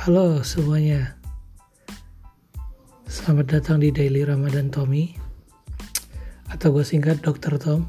[0.00, 1.12] Halo semuanya.
[3.04, 5.12] Selamat datang di Daily Ramadan Tommy.
[6.48, 7.60] Atau gue singkat Dr.
[7.60, 7.84] Tom.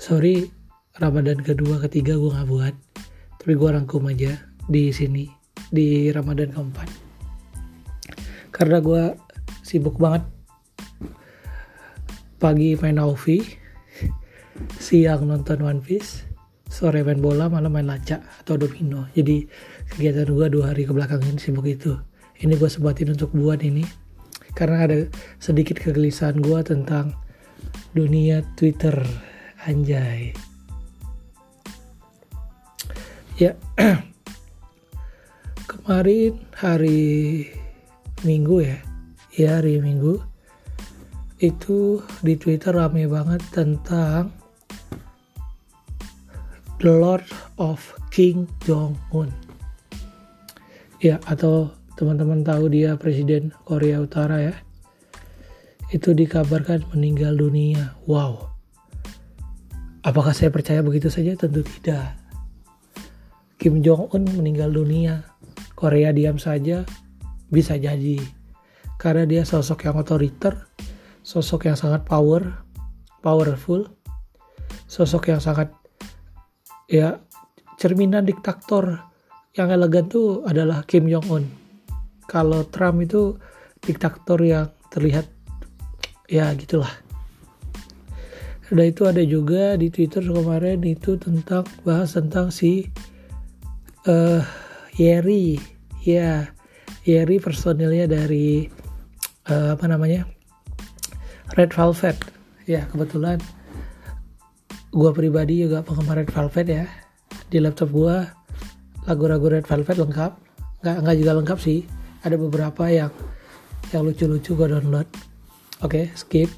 [0.00, 0.48] Sorry
[0.96, 2.72] Ramadan kedua ketiga gue gak buat.
[3.44, 5.28] Tapi gue rangkum aja di sini
[5.68, 6.88] Di Ramadan keempat.
[8.48, 9.20] Karena gue
[9.60, 10.24] sibuk banget.
[12.40, 13.44] Pagi main Aufi
[14.80, 16.24] Siang nonton One Piece
[16.74, 19.06] sore main bola malam main lacak atau domino.
[19.14, 19.46] Jadi
[19.94, 21.94] kegiatan gue dua hari ke belakang ini sibuk itu.
[22.42, 23.86] Ini gue sebatin untuk buat ini
[24.58, 24.98] karena ada
[25.38, 27.14] sedikit kegelisahan gue tentang
[27.94, 28.94] dunia Twitter.
[29.64, 30.34] Anjay.
[33.38, 33.54] Ya.
[35.70, 37.46] Kemarin hari
[38.26, 38.78] Minggu ya.
[39.38, 40.18] Ya hari Minggu.
[41.38, 44.34] Itu di Twitter rame banget tentang
[46.82, 47.26] The Lord
[47.62, 47.78] of
[48.10, 49.43] King Jong Un.
[51.04, 51.68] Ya, atau
[52.00, 54.56] teman-teman tahu dia presiden Korea Utara ya.
[55.92, 57.92] Itu dikabarkan meninggal dunia.
[58.08, 58.48] Wow.
[60.00, 61.36] Apakah saya percaya begitu saja?
[61.36, 62.16] Tentu tidak.
[63.60, 65.28] Kim Jong Un meninggal dunia.
[65.76, 66.88] Korea diam saja
[67.52, 68.16] bisa jadi.
[68.96, 70.72] Karena dia sosok yang otoriter,
[71.20, 72.64] sosok yang sangat power,
[73.20, 73.92] powerful,
[74.88, 75.68] sosok yang sangat
[76.88, 77.20] ya
[77.76, 79.12] cerminan diktator
[79.54, 81.44] yang elegan tuh adalah Kim Jong Un.
[82.26, 83.38] Kalau Trump itu
[83.78, 85.30] diktator yang terlihat
[86.26, 86.90] ya gitulah.
[88.74, 92.90] Dan itu ada juga di Twitter kemarin itu tentang bahas tentang si
[94.10, 94.42] uh,
[94.98, 95.60] Yeri,
[96.02, 96.50] ya
[97.06, 98.66] Yeri personilnya dari
[99.46, 100.26] uh, apa namanya
[101.54, 102.18] Red Velvet.
[102.66, 103.38] Ya kebetulan
[104.90, 106.86] gue pribadi juga penggemar Red Velvet ya
[107.52, 108.16] di laptop gue
[109.04, 110.32] lagu-lagu Red Velvet lengkap.
[110.84, 111.80] Nggak nggak juga lengkap sih.
[112.24, 113.12] Ada beberapa yang
[113.92, 115.08] yang lucu-lucu gue download.
[115.84, 116.50] Oke okay, skip.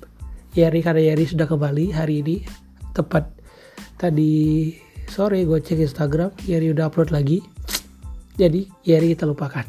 [0.57, 2.37] Yeri karena Yeri sudah kembali hari ini.
[2.97, 3.29] Tepat
[4.01, 4.73] tadi
[5.07, 7.43] sore gue cek Instagram Yeri udah upload lagi.
[8.37, 9.67] Jadi Yeri kita lupakan.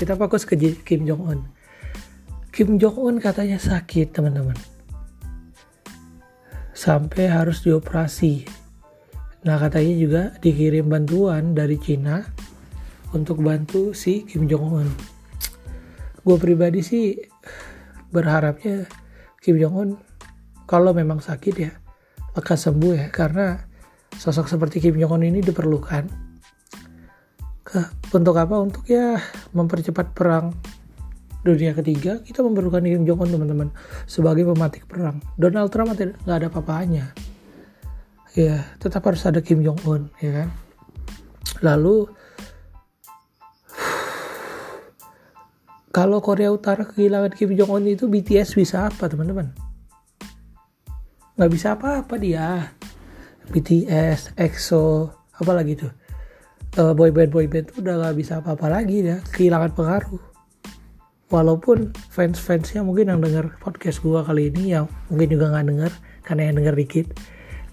[0.00, 1.40] Kita fokus ke Kim Jong Un
[2.50, 4.58] Kim Jong Un katanya sakit teman-teman.
[6.74, 8.59] Sampai harus dioperasi.
[9.40, 12.20] Nah katanya juga dikirim bantuan dari Cina
[13.16, 14.88] untuk bantu si Kim Jong Un.
[16.20, 17.16] Gue pribadi sih
[18.12, 18.84] berharapnya
[19.40, 19.90] Kim Jong Un
[20.68, 21.72] kalau memang sakit ya
[22.36, 23.56] lekas sembuh ya karena
[24.12, 26.28] sosok seperti Kim Jong Un ini diperlukan.
[28.10, 28.60] Untuk apa?
[28.60, 29.16] Untuk ya
[29.56, 30.52] mempercepat perang
[31.40, 33.68] dunia ketiga kita memerlukan Kim Jong Un teman-teman
[34.04, 37.16] sebagai pematik perang Donald Trump nggak ada apa-apanya
[38.34, 40.48] ya tetap harus ada Kim Jong Un ya kan?
[41.60, 42.06] Lalu
[45.90, 49.50] kalau Korea Utara kehilangan Kim Jong Un itu BTS bisa apa teman-teman?
[51.34, 52.70] Nggak bisa apa-apa dia.
[53.50, 55.90] BTS EXO apa lagi tuh
[56.78, 60.22] uh, boyband boyband tuh udah nggak bisa apa-apa lagi ya kehilangan pengaruh.
[61.30, 65.92] Walaupun fans-fansnya mungkin yang dengar podcast gua kali ini yang mungkin juga nggak dengar
[66.26, 67.06] karena yang dengar dikit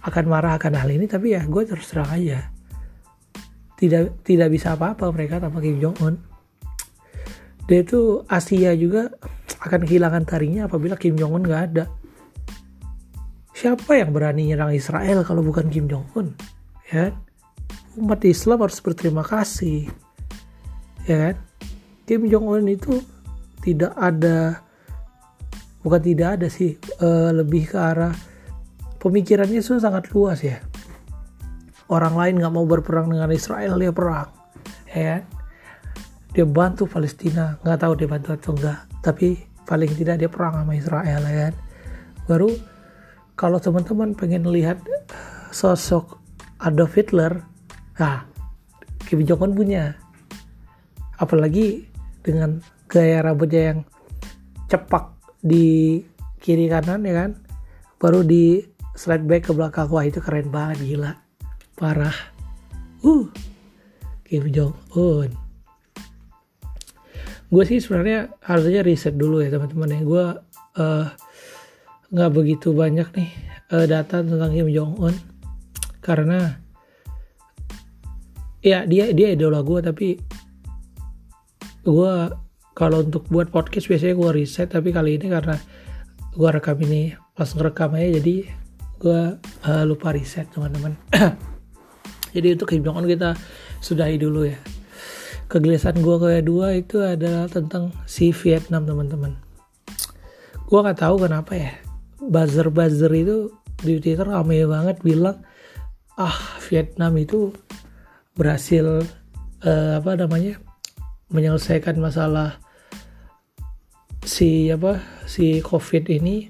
[0.06, 2.52] akan marah akan hal ini tapi ya gue terus terang aja.
[3.78, 6.16] Tidak tidak bisa apa-apa mereka tanpa Kim Jong Un
[7.68, 9.12] dia itu Asia juga
[9.60, 11.86] akan kehilangan taringnya apabila Kim Jong Un nggak ada.
[13.52, 16.32] Siapa yang berani nyerang Israel kalau bukan Kim Jong Un
[16.88, 17.14] ya kan?
[17.98, 19.90] umat Islam harus berterima kasih.
[21.04, 21.36] Ya kan?
[22.08, 23.04] Kim Jong Un itu
[23.60, 24.64] tidak ada
[25.84, 28.16] bukan tidak ada sih uh, lebih ke arah
[29.02, 30.62] pemikirannya itu sangat luas ya.
[31.88, 34.28] Orang lain nggak mau berperang dengan Israel dia perang
[34.92, 35.24] ya kan?
[36.36, 40.74] dia bantu Palestina nggak tahu dia bantu atau enggak tapi paling tidak dia perang sama
[40.76, 41.54] Israel ya kan?
[42.28, 42.50] Baru
[43.40, 44.84] kalau teman-teman pengen lihat
[45.50, 46.20] sosok
[46.60, 47.42] Adolf Hitler
[47.98, 48.28] nah
[49.08, 49.96] Kim Jong Un punya.
[51.18, 51.88] Apalagi
[52.22, 52.60] dengan
[52.92, 53.80] gaya rambutnya yang
[54.68, 56.04] cepak di
[56.44, 57.32] kiri kanan ya kan?
[57.98, 58.62] Baru di
[58.98, 59.88] slide back ke belakang.
[59.94, 61.14] Wah itu keren banget gila.
[61.78, 62.18] Parah.
[63.06, 63.30] Uh.
[64.28, 65.48] Kim Jong Un
[67.48, 70.00] gue sih sebenarnya harusnya riset dulu ya teman-teman ya.
[70.04, 70.26] Gue
[70.84, 71.06] uh,
[72.12, 73.30] nggak begitu banyak nih
[73.72, 75.16] uh, data tentang Kim Jong Un
[76.04, 76.60] karena
[78.64, 80.08] ya dia dia idola gue tapi
[81.88, 82.14] gue
[82.76, 85.56] kalau untuk buat podcast biasanya gue riset tapi kali ini karena
[86.36, 88.36] gue rekam ini pas ngerekam aja jadi
[88.98, 90.98] gue uh, lupa riset teman-teman.
[92.36, 93.38] Jadi untuk Kim kita
[93.82, 94.58] sudahi dulu ya.
[95.48, 99.40] Kegelisahan gue kedua itu adalah tentang si Vietnam teman-teman.
[100.68, 101.72] Gue nggak tahu kenapa ya
[102.20, 105.46] buzzer buzzer itu di Twitter rame banget bilang
[106.18, 106.34] ah
[106.68, 107.54] Vietnam itu
[108.34, 109.06] berhasil
[109.64, 110.58] uh, apa namanya
[111.30, 112.58] menyelesaikan masalah
[114.26, 115.00] si apa
[115.30, 116.50] si COVID ini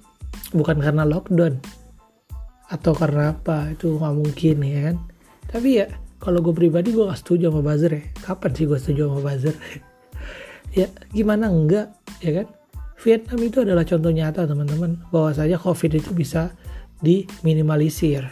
[0.56, 1.60] bukan karena lockdown
[2.68, 3.72] atau karena apa?
[3.72, 4.98] Itu nggak mungkin ya kan?
[5.48, 5.86] Tapi ya
[6.18, 8.04] kalau gue pribadi gue gak setuju sama buzzer ya.
[8.20, 9.56] Kapan sih gue setuju sama buzzer?
[10.76, 12.48] Ya gimana enggak ya kan?
[13.02, 15.00] Vietnam itu adalah contoh nyata teman-teman.
[15.10, 16.54] Bahwa saja COVID itu bisa
[17.02, 18.28] diminimalisir.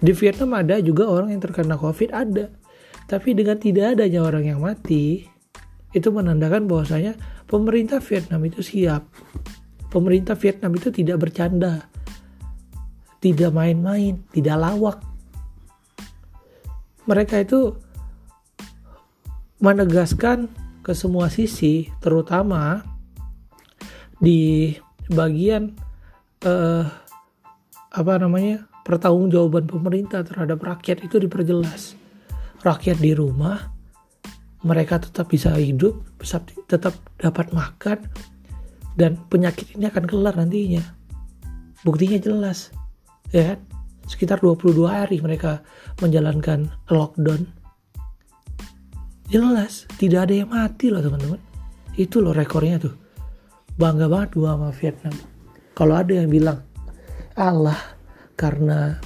[0.00, 2.48] Di Vietnam ada juga orang yang terkena COVID ada.
[3.10, 5.26] Tapi dengan tidak adanya orang yang mati
[5.90, 7.18] itu menandakan bahwasanya
[7.50, 9.02] pemerintah Vietnam itu siap.
[9.90, 11.89] Pemerintah Vietnam itu tidak bercanda
[13.20, 14.98] tidak main-main tidak lawak
[17.08, 17.74] mereka itu
[19.60, 20.48] menegaskan
[20.80, 22.80] ke semua sisi, terutama
[24.22, 24.72] di
[25.12, 25.76] bagian
[26.46, 26.84] eh,
[27.90, 31.98] apa namanya pertanggungjawaban pemerintah terhadap rakyat itu diperjelas.
[32.60, 33.72] Rakyat di rumah,
[34.64, 36.00] mereka tetap bisa hidup,
[36.68, 37.98] tetap dapat makan,
[38.96, 40.84] dan penyakit ini akan kelar nantinya.
[41.80, 42.68] Buktinya jelas,
[43.30, 43.60] ya kan?
[44.10, 45.62] sekitar 22 hari mereka
[46.02, 47.46] menjalankan lockdown.
[49.30, 51.38] Jelas tidak ada yang mati loh teman-teman.
[51.94, 52.94] Itu loh rekornya tuh.
[53.78, 55.14] Bangga banget gua sama Vietnam.
[55.78, 56.58] Kalau ada yang bilang
[57.38, 57.78] Allah
[58.34, 58.98] karena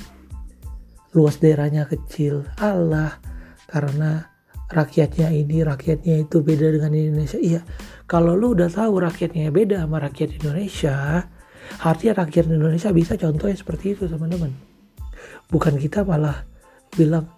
[1.12, 3.20] luas daerahnya kecil Allah
[3.68, 4.24] karena
[4.72, 7.36] rakyatnya ini rakyatnya itu beda dengan Indonesia.
[7.38, 7.60] Iya
[8.08, 11.28] kalau lu udah tahu rakyatnya beda sama rakyat Indonesia
[11.81, 14.52] artinya rakyat Indonesia bisa contohnya seperti itu teman-teman.
[15.49, 16.44] Bukan kita malah
[16.94, 17.28] bilang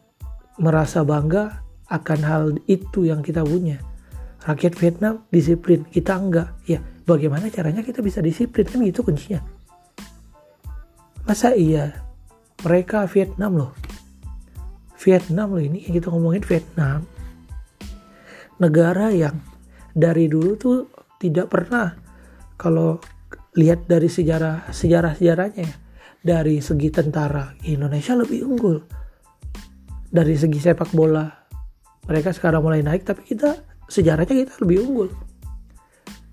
[0.56, 3.78] merasa bangga akan hal itu yang kita punya.
[4.46, 6.54] Rakyat Vietnam disiplin kita enggak.
[6.66, 8.66] Ya bagaimana caranya kita bisa disiplin?
[8.66, 9.42] Kan itu kuncinya.
[11.26, 12.06] Masa iya
[12.62, 13.72] mereka Vietnam loh?
[15.02, 17.02] Vietnam loh ini kita ngomongin Vietnam.
[18.56, 19.36] Negara yang
[19.92, 20.78] dari dulu tuh
[21.18, 21.92] tidak pernah
[22.56, 23.00] kalau
[23.56, 25.74] lihat dari sejarah sejarah sejarahnya ya,
[26.20, 28.78] dari segi tentara Indonesia lebih unggul.
[30.06, 31.26] Dari segi sepak bola
[32.06, 33.56] mereka sekarang mulai naik tapi kita
[33.88, 35.08] sejarahnya kita lebih unggul.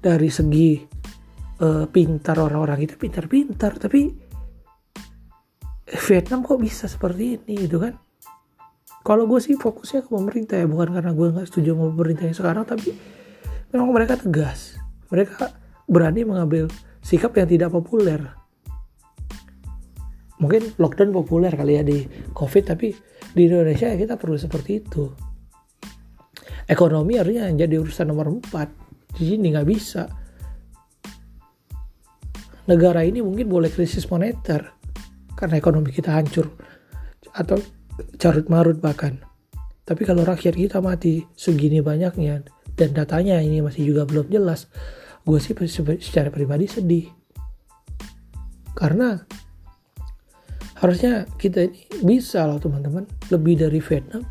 [0.03, 0.83] Dari segi
[1.63, 4.11] uh, pintar orang-orang kita pintar-pintar tapi
[5.93, 7.95] Vietnam kok bisa seperti ini gitu kan?
[9.03, 12.37] Kalau gue sih fokusnya ke pemerintah ya bukan karena gue nggak setuju sama pemerintah yang
[12.39, 12.89] sekarang tapi
[13.71, 14.79] memang mereka tegas.
[15.11, 15.51] Mereka
[15.87, 16.71] berani mengambil
[17.03, 18.23] sikap yang tidak populer.
[20.39, 22.95] Mungkin lockdown populer kali ya di covid tapi
[23.35, 25.11] di Indonesia ya kita perlu seperti itu.
[26.63, 30.07] Ekonomi harusnya jadi urusan nomor 4 di sini nggak bisa.
[32.63, 34.71] Negara ini mungkin boleh krisis moneter
[35.35, 36.47] karena ekonomi kita hancur
[37.35, 37.59] atau
[38.15, 39.19] carut marut bahkan.
[39.83, 42.47] Tapi kalau rakyat kita mati segini banyaknya
[42.79, 44.71] dan datanya ini masih juga belum jelas
[45.23, 45.55] gue sih
[46.03, 47.07] secara pribadi sedih.
[48.75, 49.15] Karena
[50.79, 53.07] harusnya kita ini bisa loh teman-teman.
[53.31, 54.23] Lebih dari Vietnam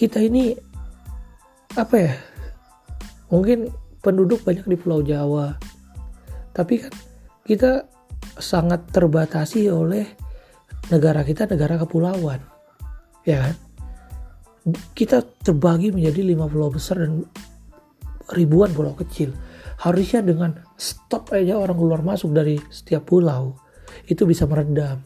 [0.00, 0.56] kita ini
[1.76, 2.16] apa ya
[3.28, 3.68] mungkin
[4.00, 5.60] penduduk banyak di Pulau Jawa.
[6.56, 6.92] Tapi kan
[7.44, 7.84] kita
[8.40, 10.08] sangat terbatasi oleh
[10.88, 12.40] negara kita negara kepulauan
[13.28, 13.56] ya kan?
[14.96, 17.28] Kita terbagi menjadi lima pulau besar dan
[18.32, 19.36] ribuan pulau kecil
[19.80, 23.56] harusnya dengan stop aja orang keluar masuk dari setiap pulau
[24.06, 25.00] itu bisa meredam.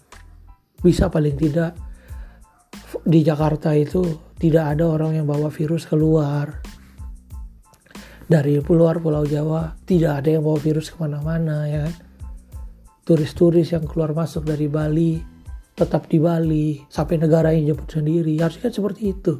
[0.82, 1.78] Bisa paling tidak
[3.06, 6.60] di Jakarta itu tidak ada orang yang bawa virus keluar.
[8.24, 11.94] Dari luar Pulau Jawa tidak ada yang bawa virus ke mana-mana ya kan?
[13.04, 15.20] Turis-turis yang keluar masuk dari Bali
[15.76, 18.40] tetap di Bali sampai negara yang jemput sendiri.
[18.40, 19.36] Harusnya seperti itu.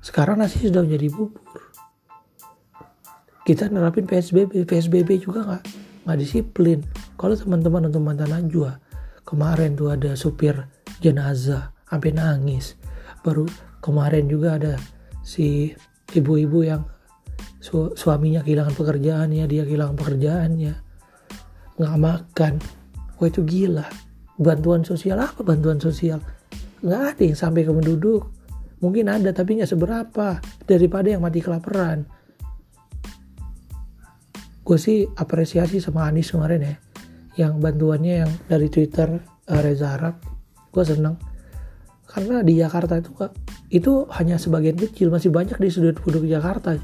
[0.00, 1.67] Sekarang nasi sudah menjadi bubur
[3.48, 5.62] kita nerapin PSBB PSBB juga nggak
[6.04, 6.84] nggak disiplin.
[7.16, 8.76] Kalau teman-teman untuk mantan Najwa
[9.24, 10.52] kemarin tuh ada supir
[11.00, 12.76] jenazah sampai nangis.
[13.24, 13.48] Baru
[13.80, 14.76] kemarin juga ada
[15.24, 15.72] si
[16.12, 16.84] ibu-ibu yang
[17.56, 20.74] su suaminya kehilangan pekerjaannya dia kehilangan pekerjaannya.
[21.80, 22.52] Nggak makan.
[23.16, 23.88] Wah itu gila.
[24.36, 26.20] Bantuan sosial apa bantuan sosial?
[26.84, 28.28] Nggak ada yang sampai ke penduduk.
[28.84, 30.36] Mungkin ada tapi nggak seberapa
[30.68, 32.17] daripada yang mati kelaparan
[34.68, 36.76] gue sih apresiasi sama Anies kemarin ya
[37.40, 39.08] yang bantuannya yang dari Twitter
[39.48, 40.20] uh, Reza Arab
[40.68, 41.16] gue seneng.
[42.08, 43.12] Karena di Jakarta itu
[43.72, 46.76] itu hanya sebagian kecil masih banyak di sudut sudut Jakarta.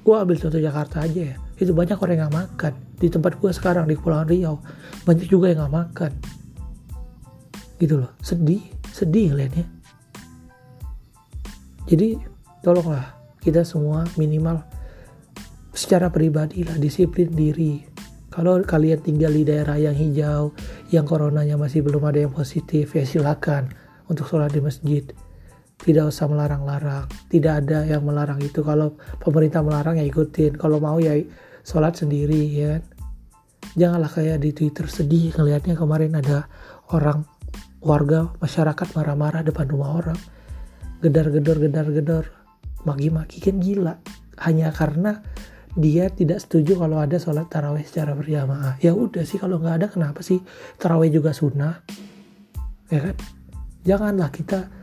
[0.00, 1.36] Gue ambil contoh Jakarta aja ya.
[1.60, 2.72] Itu banyak orang yang gak makan.
[2.96, 4.60] Di tempat gue sekarang di Kepulauan Riau
[5.04, 6.12] banyak juga yang gak makan.
[7.76, 8.12] Gitu loh.
[8.24, 9.68] Sedih sedih ngeliatnya.
[11.84, 12.16] Jadi
[12.64, 13.12] tolonglah
[13.44, 14.64] kita semua minimal
[15.80, 17.80] secara pribadi lah disiplin diri.
[18.28, 20.52] Kalau kalian tinggal di daerah yang hijau
[20.92, 23.72] yang coronanya masih belum ada yang positif ya silakan
[24.12, 25.02] untuk sholat di masjid.
[25.80, 27.08] Tidak usah melarang-larang.
[27.32, 28.60] Tidak ada yang melarang itu.
[28.60, 30.60] Kalau pemerintah melarang ya ikutin.
[30.60, 31.16] Kalau mau ya
[31.64, 32.82] sholat sendiri ya kan?
[33.80, 36.44] Janganlah kayak di Twitter sedih ngelihatnya kemarin ada
[36.92, 37.24] orang
[37.80, 40.20] warga masyarakat marah-marah depan rumah orang.
[41.00, 42.24] Gedar-gedor gedar-gedor.
[42.84, 43.96] Maki-maki kan gila.
[44.36, 45.24] Hanya karena
[45.78, 49.86] dia tidak setuju kalau ada sholat taraweh secara berjamaah ya udah sih kalau nggak ada
[49.86, 50.42] kenapa sih
[50.78, 51.82] taraweh juga sunnah
[52.90, 53.16] ya kan
[53.86, 54.80] janganlah kita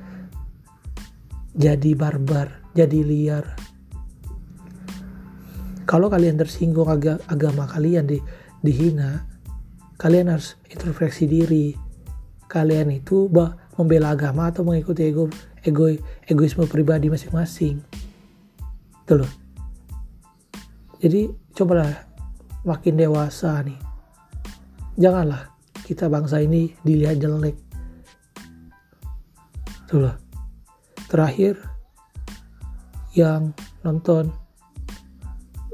[1.58, 3.58] jadi barbar, jadi liar.
[5.90, 8.22] Kalau kalian tersinggung ag agama kalian di,
[8.62, 9.26] dihina,
[9.98, 11.74] kalian harus introspeksi diri.
[12.46, 15.34] Kalian itu bah, membela agama atau mengikuti ego,
[15.66, 15.90] ego
[16.30, 17.82] egoisme pribadi masing-masing.
[19.02, 19.47] Itu loh.
[20.98, 21.94] Jadi cobalah
[22.66, 23.78] makin dewasa nih.
[24.98, 25.54] Janganlah
[25.86, 27.54] kita bangsa ini dilihat jelek.
[29.86, 30.10] Tuh
[31.06, 31.62] terakhir
[33.14, 33.54] yang
[33.86, 34.34] nonton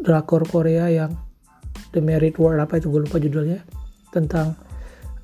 [0.04, 1.16] drakor Korea yang
[1.96, 2.92] The Merit World apa itu?
[2.92, 3.64] Gue lupa judulnya.
[4.12, 4.60] Tentang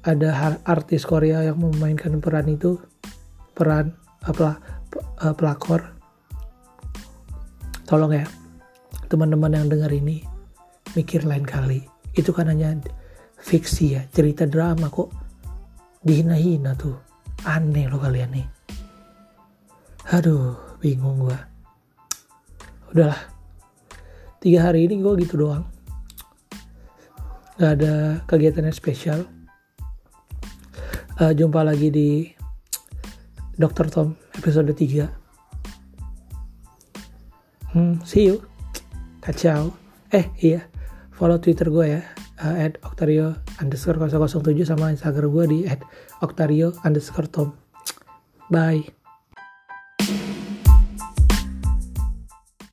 [0.08, 2.80] ada artis Korea yang memainkan peran itu.
[3.52, 3.92] Peran
[4.24, 4.64] apa
[5.28, 5.92] uh, pelakor.
[7.84, 8.39] Tolong ya
[9.10, 10.22] teman-teman yang dengar ini
[10.94, 11.84] mikir lain kali.
[12.14, 12.78] Itu kan hanya
[13.42, 15.10] fiksi ya cerita drama kok.
[16.06, 16.96] Dihina-hina tuh.
[17.44, 18.48] Aneh loh kalian nih.
[20.16, 21.40] Aduh bingung gue
[22.96, 23.20] udahlah.
[24.40, 25.68] Tiga hari ini gue gitu doang.
[27.60, 29.20] Gak ada kegiatan yang spesial.
[31.20, 32.32] Uh, jumpa lagi di
[33.60, 33.92] Dr.
[33.92, 35.12] Tom episode 3
[37.76, 38.49] hmm, see you
[39.30, 39.78] kacau.
[40.10, 40.66] Eh iya.
[41.14, 42.02] Follow twitter gue ya
[42.42, 45.86] uh, at Octario underscore 007 sama instagram gue di at
[46.26, 47.54] Octario underscore Tom.
[48.50, 48.99] Bye